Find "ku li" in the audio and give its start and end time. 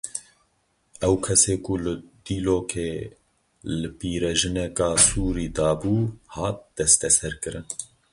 1.65-1.93